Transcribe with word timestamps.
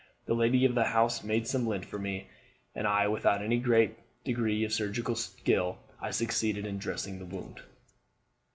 The 0.25 0.33
lady 0.33 0.65
of 0.65 0.73
the 0.73 0.85
house 0.85 1.23
made 1.23 1.45
some 1.45 1.67
lint 1.67 1.85
for 1.85 1.99
me; 1.99 2.25
and 2.73 2.87
without 3.13 3.43
any 3.43 3.59
great 3.59 3.99
degree 4.23 4.63
of 4.63 4.73
surgical 4.73 5.13
skill 5.13 5.77
I 5.99 6.09
succeeded 6.09 6.65
in 6.65 6.79
dressing 6.79 7.19
the 7.19 7.25
wound. 7.25 7.61